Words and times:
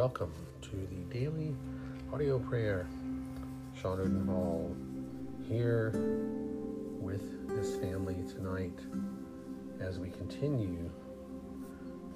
welcome 0.00 0.32
to 0.62 0.88
the 0.88 1.14
daily 1.14 1.54
audio 2.10 2.38
prayer. 2.38 2.86
Sean 3.78 3.98
Oden 3.98 4.24
Hall 4.24 4.74
here 5.46 5.90
with 6.98 7.20
this 7.50 7.76
family 7.76 8.16
tonight 8.26 8.78
as 9.78 9.98
we 9.98 10.08
continue 10.08 10.90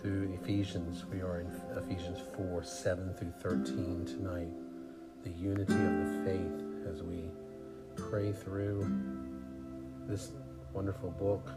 through 0.00 0.32
Ephesians. 0.40 1.04
We 1.12 1.20
are 1.20 1.40
in 1.40 1.52
Ephesians 1.76 2.20
4 2.38 2.64
7 2.64 3.12
through 3.18 3.34
13 3.42 4.06
tonight. 4.06 4.48
The 5.22 5.30
unity 5.32 5.74
of 5.74 6.06
the 6.06 6.22
faith 6.24 6.90
as 6.90 7.02
we 7.02 7.24
pray 7.96 8.32
through 8.32 8.90
this 10.08 10.30
wonderful 10.72 11.10
book. 11.10 11.50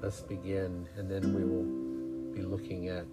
Let's 0.00 0.20
begin, 0.20 0.86
and 0.96 1.10
then 1.10 1.34
we 1.34 1.42
will 1.42 2.32
be 2.32 2.42
looking 2.42 2.86
at 2.86 3.06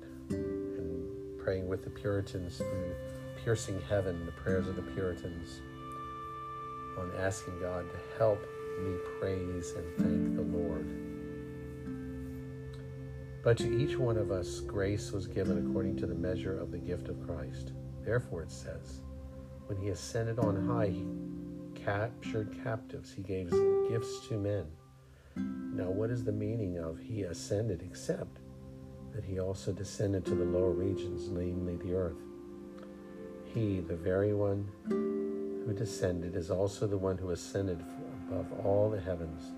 praying 1.46 1.68
with 1.68 1.84
the 1.84 1.90
Puritans 1.92 2.58
through 2.58 2.96
piercing 3.44 3.80
heaven, 3.88 4.26
the 4.26 4.32
prayers 4.32 4.68
of 4.68 4.76
the 4.76 4.82
Puritans, 4.82 5.62
on 6.98 7.12
asking 7.20 7.60
God 7.60 7.86
to 7.92 8.18
help 8.18 8.42
me 8.82 8.98
praise 9.20 9.74
and 9.74 9.96
thank 9.96 10.36
the 10.36 10.42
Lord. 10.42 10.88
But 13.44 13.60
to 13.60 13.78
each 13.78 13.96
one 13.96 14.18
of 14.18 14.32
us, 14.32 14.60
grace 14.62 15.12
was 15.12 15.28
given 15.28 15.70
according 15.70 15.98
to 15.98 16.08
the 16.08 16.16
measure 16.16 16.60
of 16.60 16.72
the 16.72 16.80
gift 16.80 17.10
of 17.10 17.24
Christ. 17.28 17.74
Therefore, 18.04 18.42
it 18.42 18.52
says, 18.52 19.02
when 19.68 19.78
he 19.78 19.90
ascended 19.90 20.40
on 20.40 20.66
high, 20.66 20.88
he 20.88 21.06
captured 21.80 22.58
captives, 22.64 23.14
he 23.14 23.22
gave 23.22 23.52
gifts 23.88 24.28
to 24.30 24.38
men. 24.40 24.66
Now, 25.36 25.92
what 25.92 26.10
is 26.10 26.24
the 26.24 26.32
meaning 26.32 26.80
of 26.80 26.98
he 26.98 27.22
ascended 27.22 27.84
except 27.84 28.40
that 29.16 29.24
he 29.24 29.40
also 29.40 29.72
descended 29.72 30.26
to 30.26 30.36
the 30.36 30.44
lower 30.44 30.72
regions, 30.72 31.30
namely 31.30 31.78
the 31.78 31.96
earth. 31.96 32.18
He, 33.46 33.80
the 33.80 33.96
very 33.96 34.34
one 34.34 34.70
who 34.86 35.74
descended, 35.74 36.36
is 36.36 36.52
also 36.52 36.86
the 36.86 36.98
one 36.98 37.18
who 37.18 37.32
ascended 37.32 37.82
above 38.28 38.48
all 38.66 38.90
the 38.90 39.00
heavens 39.00 39.54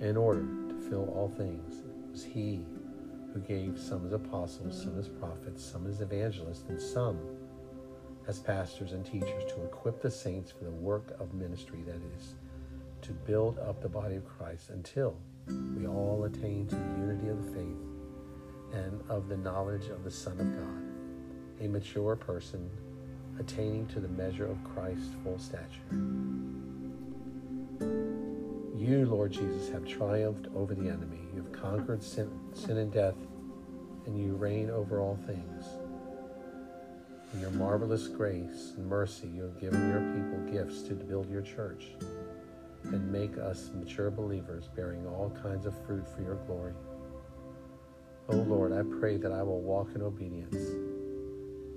in 0.00 0.16
order 0.16 0.42
to 0.42 0.86
fill 0.88 1.12
all 1.16 1.28
things. 1.28 1.80
It 1.80 2.10
was 2.12 2.22
he 2.22 2.64
who 3.32 3.40
gave 3.40 3.80
some 3.80 4.06
as 4.06 4.12
apostles, 4.12 4.80
some 4.80 4.96
as 4.96 5.08
prophets, 5.08 5.64
some 5.64 5.88
as 5.88 6.00
evangelists, 6.00 6.64
and 6.68 6.80
some 6.80 7.18
as 8.28 8.38
pastors 8.38 8.92
and 8.92 9.04
teachers 9.04 9.42
to 9.52 9.64
equip 9.64 10.00
the 10.00 10.10
saints 10.10 10.52
for 10.52 10.64
the 10.64 10.70
work 10.70 11.16
of 11.18 11.34
ministry, 11.34 11.82
that 11.84 12.00
is, 12.16 12.34
to 13.02 13.12
build 13.12 13.58
up 13.58 13.82
the 13.82 13.88
body 13.88 14.14
of 14.14 14.24
Christ 14.24 14.70
until 14.70 15.16
we 15.76 15.88
all 15.88 16.24
attain 16.24 16.68
to 16.68 16.76
the 16.76 17.00
unity 17.00 17.28
of 17.28 17.44
the 17.44 17.52
faith 17.52 17.93
of 19.14 19.28
the 19.28 19.36
knowledge 19.36 19.86
of 19.86 20.02
the 20.02 20.10
Son 20.10 20.32
of 20.40 20.56
God, 20.58 21.64
a 21.64 21.68
mature 21.68 22.16
person 22.16 22.68
attaining 23.38 23.86
to 23.86 24.00
the 24.00 24.08
measure 24.08 24.46
of 24.46 24.62
Christ's 24.64 25.14
full 25.22 25.38
stature. 25.38 25.68
You, 28.76 29.06
Lord 29.06 29.30
Jesus, 29.32 29.70
have 29.70 29.86
triumphed 29.86 30.48
over 30.54 30.74
the 30.74 30.88
enemy. 30.88 31.20
You 31.32 31.42
have 31.42 31.52
conquered 31.52 32.02
sin, 32.02 32.28
sin 32.54 32.78
and 32.78 32.92
death, 32.92 33.14
and 34.04 34.18
you 34.18 34.34
reign 34.34 34.68
over 34.68 35.00
all 35.00 35.16
things. 35.26 35.64
In 37.32 37.40
your 37.40 37.50
marvelous 37.50 38.08
grace 38.08 38.72
and 38.76 38.86
mercy, 38.86 39.28
you 39.28 39.42
have 39.42 39.60
given 39.60 39.88
your 39.90 40.00
people 40.12 40.52
gifts 40.52 40.82
to 40.88 40.94
build 40.94 41.30
your 41.30 41.42
church 41.42 41.92
and 42.82 43.10
make 43.10 43.38
us 43.38 43.70
mature 43.74 44.10
believers 44.10 44.68
bearing 44.74 45.06
all 45.06 45.30
kinds 45.42 45.66
of 45.66 45.74
fruit 45.86 46.06
for 46.08 46.22
your 46.22 46.36
glory. 46.46 46.74
O 48.26 48.32
oh 48.32 48.42
Lord, 48.42 48.72
I 48.72 48.82
pray 49.00 49.18
that 49.18 49.32
I 49.32 49.42
will 49.42 49.60
walk 49.60 49.88
in 49.94 50.00
obedience. 50.00 50.56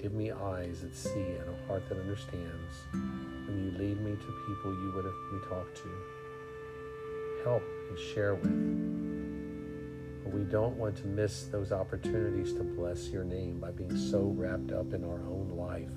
Give 0.01 0.13
me 0.13 0.31
eyes 0.31 0.81
that 0.81 0.95
see 0.95 1.09
and 1.09 1.49
a 1.49 1.67
heart 1.67 1.83
that 1.89 1.99
understands 1.99 2.73
when 3.47 3.65
you 3.65 3.71
lead 3.77 3.99
me 3.99 4.11
to 4.11 4.45
people 4.47 4.71
you 4.71 4.93
would 4.95 5.03
have 5.03 5.13
me 5.33 5.39
talk 5.49 5.75
to. 5.75 5.89
Help 7.43 7.63
and 7.89 7.99
share 7.99 8.35
with. 8.35 10.23
But 10.23 10.33
we 10.33 10.43
don't 10.45 10.77
want 10.77 10.95
to 10.97 11.07
miss 11.07 11.43
those 11.45 11.73
opportunities 11.73 12.53
to 12.53 12.63
bless 12.63 13.09
your 13.09 13.25
name 13.25 13.59
by 13.59 13.71
being 13.71 13.97
so 13.97 14.33
wrapped 14.37 14.71
up 14.71 14.93
in 14.93 15.03
our 15.03 15.19
own 15.27 15.51
life 15.57 15.91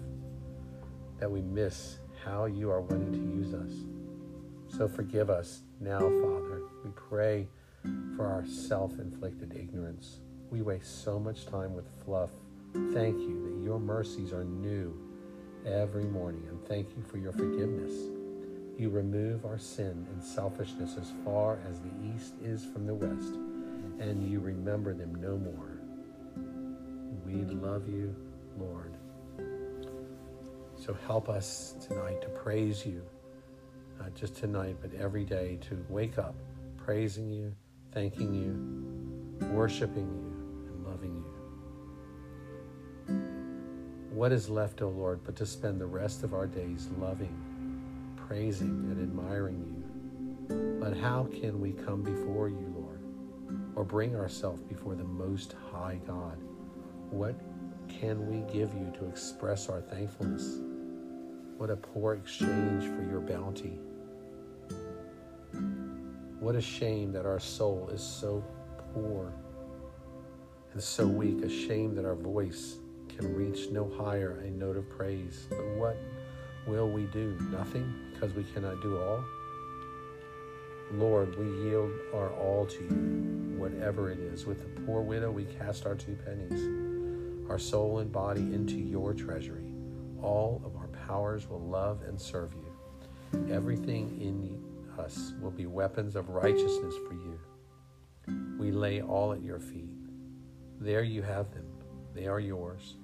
that 1.20 1.30
we 1.30 1.42
miss 1.42 1.98
how 2.24 2.46
you 2.46 2.72
are 2.72 2.80
wanting 2.80 3.12
to 3.12 3.18
use 3.18 3.54
us. 3.54 3.84
So 4.76 4.88
forgive 4.88 5.30
us 5.30 5.62
now, 5.78 6.00
Father. 6.00 6.62
We 6.84 6.90
pray 6.90 7.46
for 8.16 8.26
our 8.26 8.44
self 8.46 8.98
inflicted 8.98 9.54
ignorance. 9.54 10.20
We 10.50 10.62
waste 10.62 11.04
so 11.04 11.20
much 11.20 11.46
time 11.46 11.74
with 11.74 11.86
fluff. 12.04 12.30
Thank 12.92 13.20
you 13.20 13.40
that 13.44 13.64
your 13.64 13.78
mercies 13.78 14.32
are 14.32 14.42
new 14.42 14.92
every 15.64 16.04
morning, 16.04 16.42
and 16.48 16.60
thank 16.66 16.88
you 16.96 17.04
for 17.04 17.18
your 17.18 17.30
forgiveness. 17.30 17.92
You 18.76 18.90
remove 18.90 19.44
our 19.44 19.58
sin 19.58 20.08
and 20.12 20.22
selfishness 20.22 20.96
as 21.00 21.12
far 21.24 21.60
as 21.70 21.78
the 21.78 21.90
east 22.14 22.34
is 22.42 22.64
from 22.64 22.84
the 22.84 22.94
west, 22.94 23.34
and 24.00 24.28
you 24.28 24.40
remember 24.40 24.92
them 24.92 25.14
no 25.20 25.36
more. 25.36 25.78
We 27.24 27.44
love 27.54 27.88
you, 27.88 28.12
Lord. 28.58 28.94
So 30.74 30.96
help 31.06 31.28
us 31.28 31.76
tonight 31.86 32.22
to 32.22 32.28
praise 32.28 32.84
you, 32.84 33.04
not 34.00 34.14
just 34.16 34.34
tonight, 34.34 34.78
but 34.82 34.94
every 34.94 35.24
day 35.24 35.58
to 35.68 35.84
wake 35.88 36.18
up 36.18 36.34
praising 36.76 37.30
you, 37.30 37.54
thanking 37.92 38.34
you, 38.34 39.46
worshiping 39.48 40.08
you 40.08 40.29
What 44.20 44.32
is 44.32 44.50
left, 44.50 44.82
O 44.82 44.88
Lord, 44.88 45.20
but 45.24 45.34
to 45.36 45.46
spend 45.46 45.80
the 45.80 45.86
rest 45.86 46.24
of 46.24 46.34
our 46.34 46.46
days 46.46 46.90
loving, 46.98 47.34
praising, 48.16 48.68
and 48.90 49.00
admiring 49.00 49.64
you? 49.66 50.78
But 50.78 50.94
how 50.94 51.26
can 51.32 51.58
we 51.58 51.72
come 51.72 52.02
before 52.02 52.50
you, 52.50 52.74
Lord, 52.76 53.00
or 53.74 53.82
bring 53.82 54.14
ourselves 54.14 54.62
before 54.62 54.94
the 54.94 55.04
Most 55.04 55.54
High 55.72 56.00
God? 56.06 56.36
What 57.10 57.34
can 57.88 58.26
we 58.26 58.52
give 58.52 58.74
you 58.74 58.92
to 58.98 59.08
express 59.08 59.70
our 59.70 59.80
thankfulness? 59.80 60.58
What 61.56 61.70
a 61.70 61.76
poor 61.76 62.12
exchange 62.12 62.84
for 62.84 63.02
your 63.10 63.20
bounty. 63.20 63.78
What 66.40 66.56
a 66.56 66.60
shame 66.60 67.10
that 67.12 67.24
our 67.24 67.40
soul 67.40 67.88
is 67.90 68.02
so 68.02 68.44
poor 68.92 69.32
and 70.72 70.82
so 70.82 71.06
weak, 71.06 71.42
ashamed 71.42 71.96
that 71.98 72.04
our 72.04 72.14
voice 72.14 72.76
can 73.08 73.34
reach 73.34 73.70
no 73.70 73.90
higher 73.98 74.40
a 74.44 74.50
note 74.50 74.76
of 74.76 74.88
praise. 74.88 75.46
But 75.50 75.66
what 75.76 75.96
will 76.66 76.88
we 76.88 77.04
do? 77.04 77.36
Nothing, 77.50 77.92
because 78.12 78.32
we 78.34 78.44
cannot 78.44 78.80
do 78.80 78.98
all? 78.98 79.24
Lord, 80.92 81.36
we 81.38 81.46
yield 81.68 81.92
our 82.14 82.30
all 82.30 82.66
to 82.66 82.82
you, 82.82 83.58
whatever 83.58 84.10
it 84.10 84.18
is. 84.18 84.46
With 84.46 84.60
the 84.60 84.80
poor 84.82 85.02
widow, 85.02 85.30
we 85.30 85.44
cast 85.44 85.86
our 85.86 85.94
two 85.94 86.16
pennies, 86.24 87.48
our 87.48 87.58
soul 87.58 87.98
and 87.98 88.10
body 88.10 88.40
into 88.40 88.76
your 88.76 89.14
treasury. 89.14 89.72
All 90.22 90.60
of 90.64 90.76
our 90.76 90.88
powers 91.06 91.48
will 91.48 91.60
love 91.60 92.02
and 92.06 92.20
serve 92.20 92.52
you. 92.54 93.52
Everything 93.52 94.20
in 94.20 94.60
us 94.98 95.32
will 95.40 95.50
be 95.50 95.66
weapons 95.66 96.16
of 96.16 96.28
righteousness 96.28 96.94
for 97.06 97.14
you. 97.14 97.38
We 98.58 98.70
lay 98.72 99.00
all 99.00 99.32
at 99.32 99.42
your 99.42 99.60
feet. 99.60 99.99
There 100.80 101.02
you 101.02 101.20
have 101.20 101.52
them. 101.52 101.66
They 102.14 102.26
are 102.26 102.40
yours. 102.40 102.94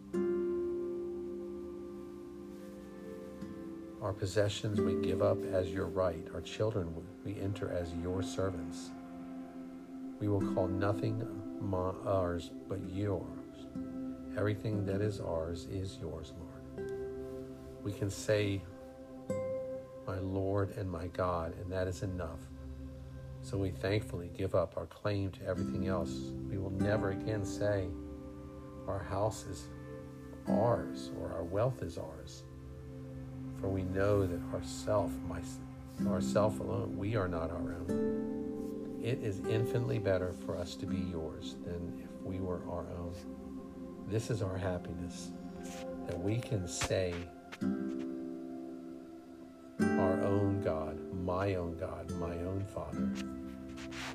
Our 4.00 4.14
possessions 4.14 4.81
we 4.81 4.94
give 5.06 5.20
up 5.20 5.37
as 5.53 5.69
your 5.69 5.86
right. 5.86 6.26
Our 6.32 6.41
children 6.41 6.94
we 7.25 7.38
enter 7.38 7.70
as 7.70 7.92
your 8.03 8.22
servants. 8.22 8.91
We 10.21 10.28
will 10.28 10.54
call 10.54 10.68
nothing 10.68 11.22
ours 12.06 12.51
but 12.68 12.78
yours. 12.89 13.22
Everything 14.36 14.86
that 14.86 15.01
is 15.01 15.21
ours 15.21 15.66
is 15.71 15.98
yours, 16.01 16.33
Lord. 16.39 16.92
We 17.83 17.92
can 17.92 18.10
say, 18.10 18.62
My 20.06 20.18
Lord 20.18 20.77
and 20.77 20.91
my 20.91 21.09
God, 21.09 21.54
and 21.60 21.71
that 21.72 21.89
is 21.89 22.03
enough. 22.03 22.41
So 23.47 23.57
we 23.57 23.71
thankfully 23.71 24.28
give 24.37 24.57
up 24.57 24.77
our 24.77 24.87
claim 24.87 25.31
to 25.31 25.47
everything 25.47 25.87
else. 25.87 26.10
We 26.51 26.59
will 26.59 26.72
never 26.72 27.10
again 27.10 27.45
say, 27.45 27.87
Our 28.89 28.98
house 28.98 29.45
is 29.45 29.69
ours 30.48 31.13
or 31.21 31.33
our 31.33 31.45
wealth 31.45 31.81
is 31.81 31.97
ours. 31.97 32.43
For 33.60 33.69
we 33.69 33.84
know 33.84 34.27
that 34.27 34.41
ourself, 34.53 35.13
my, 35.28 35.39
ourself 36.10 36.59
alone, 36.59 36.97
we 36.98 37.15
are 37.15 37.28
not 37.28 37.53
our 37.53 37.77
own. 37.77 38.98
It 39.01 39.22
is 39.22 39.39
infinitely 39.49 40.01
better 40.01 40.34
for 40.45 40.57
us 40.57 40.75
to 40.75 40.87
be 40.87 40.97
yours 40.97 41.54
than 41.65 42.03
if 42.03 42.21
we 42.22 42.41
were 42.41 42.63
our 42.69 42.89
own. 42.99 43.15
This 44.09 44.28
is 44.28 44.42
our 44.42 44.57
happiness, 44.57 45.31
that 46.09 46.19
we 46.19 46.41
can 46.41 46.66
say, 46.66 47.15
my 51.47 51.54
own 51.54 51.77
God, 51.77 52.10
my 52.19 52.34
own 52.43 52.65
Father. 52.75 53.09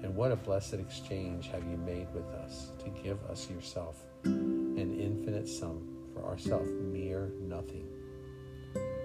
And 0.03 0.13
what 0.13 0.33
a 0.33 0.35
blessed 0.35 0.73
exchange 0.73 1.47
have 1.47 1.63
you 1.63 1.77
made 1.77 2.07
with 2.13 2.25
us 2.25 2.71
to 2.83 2.89
give 2.89 3.23
us 3.29 3.49
yourself, 3.49 4.03
an 4.25 4.99
infinite 4.99 5.47
sum 5.47 5.87
for 6.13 6.25
ourselves 6.25 6.69
mere 6.91 7.31
nothing. 7.39 7.87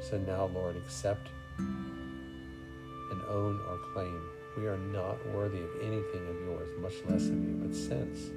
So 0.00 0.18
now, 0.18 0.46
Lord, 0.46 0.76
accept 0.76 1.28
and 1.58 3.22
own 3.28 3.60
our 3.68 3.78
claim. 3.92 4.20
We 4.56 4.66
are 4.66 4.78
not 4.78 5.24
worthy 5.28 5.60
of 5.60 5.70
anything 5.80 6.26
of 6.28 6.40
yours, 6.46 6.68
much 6.80 6.94
less 7.08 7.28
of 7.28 7.34
you. 7.34 7.60
But 7.62 7.76
since 7.76 8.32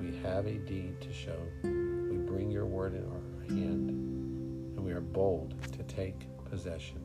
we 0.00 0.16
have 0.22 0.46
a 0.46 0.54
deed 0.54 0.98
to 1.02 1.12
show, 1.12 1.38
we 1.62 2.16
bring 2.16 2.50
your 2.50 2.64
word 2.64 2.94
in 2.94 3.04
our 3.04 3.54
hand, 3.54 3.90
and 3.90 4.82
we 4.82 4.92
are 4.92 5.02
bold 5.02 5.54
to 5.72 5.82
take 5.82 6.26
possession. 6.48 7.04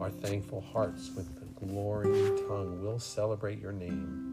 Our 0.00 0.10
thankful 0.10 0.60
hearts 0.60 1.10
with 1.16 1.28
the 1.40 1.66
glorying 1.66 2.36
tongue 2.46 2.82
will 2.82 3.00
celebrate 3.00 3.60
your 3.60 3.72
name 3.72 4.28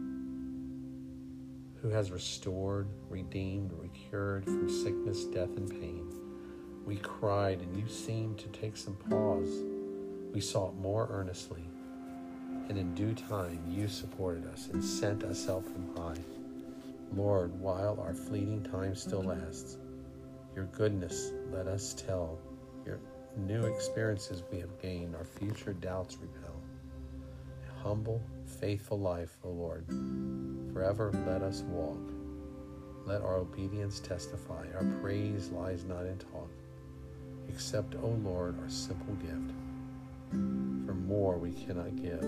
who 1.82 1.88
has 1.88 2.10
restored, 2.10 2.88
redeemed, 3.08 3.72
recured 3.72 4.44
from 4.44 4.68
sickness, 4.68 5.24
death, 5.24 5.56
and 5.56 5.68
pain. 5.68 6.08
We 6.84 6.96
cried, 6.96 7.60
and 7.60 7.76
you 7.76 7.88
seemed 7.88 8.38
to 8.38 8.48
take 8.48 8.76
some 8.76 8.96
pause. 9.08 9.64
We 10.32 10.40
sought 10.40 10.76
more 10.76 11.08
earnestly, 11.10 11.64
and 12.68 12.78
in 12.78 12.94
due 12.94 13.14
time 13.14 13.60
you 13.68 13.88
supported 13.88 14.46
us 14.46 14.68
and 14.72 14.82
sent 14.82 15.24
us 15.24 15.46
help 15.46 15.64
from 15.64 15.96
high. 15.96 16.20
Lord, 17.14 17.58
while 17.60 18.00
our 18.00 18.14
fleeting 18.14 18.62
time 18.62 18.94
still 18.94 19.22
lasts, 19.22 19.78
your 20.54 20.66
goodness 20.66 21.32
let 21.52 21.66
us 21.66 21.94
tell. 21.94 22.38
New 23.36 23.66
experiences 23.66 24.42
we 24.50 24.58
have 24.60 24.80
gained, 24.80 25.14
our 25.14 25.24
future 25.24 25.74
doubts 25.74 26.16
repel. 26.16 26.56
A 27.68 27.82
humble, 27.82 28.22
faithful 28.46 28.98
life, 28.98 29.36
O 29.44 29.50
Lord 29.50 29.84
Forever 30.72 31.10
let 31.26 31.42
us 31.42 31.62
walk. 31.62 32.12
Let 33.06 33.22
our 33.22 33.36
obedience 33.36 33.98
testify. 33.98 34.66
Our 34.74 34.84
praise 35.00 35.48
lies 35.48 35.84
not 35.84 36.04
in 36.04 36.18
talk. 36.18 36.50
Accept, 37.48 37.94
O 38.02 38.08
Lord, 38.22 38.60
our 38.60 38.68
simple 38.68 39.14
gift. 39.14 39.54
For 40.30 40.94
more 40.94 41.38
we 41.38 41.52
cannot 41.52 41.96
give. 41.96 42.22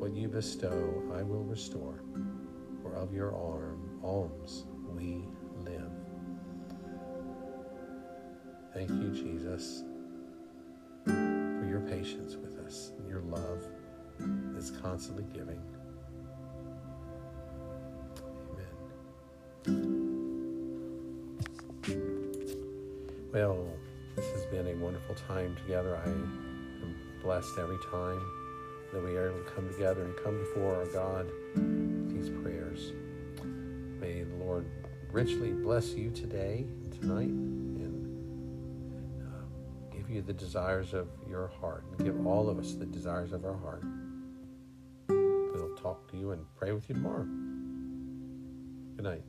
What 0.00 0.14
you 0.14 0.26
bestow, 0.26 1.02
I 1.14 1.22
will 1.22 1.44
restore. 1.44 2.00
For 2.82 2.94
of 2.94 3.14
your 3.14 3.36
arm, 3.36 4.00
alms, 4.02 4.64
we 4.96 5.22
live. 5.64 5.92
Thank 8.74 8.90
you, 8.90 9.10
Jesus, 9.10 9.84
your 11.80 11.90
patience 11.90 12.36
with 12.36 12.58
us 12.66 12.92
and 12.98 13.08
your 13.08 13.22
love 13.22 13.64
that's 14.52 14.70
constantly 14.70 15.24
giving. 15.32 15.60
Amen. 19.66 19.98
Well, 23.32 23.66
this 24.16 24.26
has 24.32 24.44
been 24.46 24.66
a 24.66 24.74
wonderful 24.76 25.14
time 25.14 25.56
together. 25.56 25.96
I 25.96 26.04
am 26.08 26.96
blessed 27.22 27.58
every 27.58 27.78
time 27.90 28.20
that 28.92 29.02
we 29.02 29.16
are 29.16 29.30
able 29.30 29.42
to 29.44 29.50
come 29.50 29.68
together 29.68 30.02
and 30.02 30.16
come 30.24 30.38
before 30.38 30.74
our 30.74 30.86
God 30.86 31.30
with 31.54 32.10
these 32.10 32.30
prayers. 32.42 32.92
May 34.00 34.24
the 34.24 34.44
Lord 34.44 34.66
richly 35.12 35.52
bless 35.52 35.94
you 35.94 36.10
today 36.10 36.66
and 36.82 37.00
tonight 37.00 37.59
you 40.10 40.22
the 40.22 40.32
desires 40.32 40.94
of 40.94 41.08
your 41.28 41.48
heart 41.60 41.84
and 41.90 42.04
give 42.04 42.26
all 42.26 42.48
of 42.48 42.58
us 42.58 42.74
the 42.74 42.86
desires 42.86 43.32
of 43.32 43.44
our 43.44 43.56
heart. 43.56 43.82
We'll 45.08 45.76
talk 45.76 46.10
to 46.10 46.16
you 46.16 46.32
and 46.32 46.44
pray 46.56 46.72
with 46.72 46.88
you 46.88 46.94
tomorrow. 46.94 47.24
Good 48.96 49.04
night. 49.04 49.24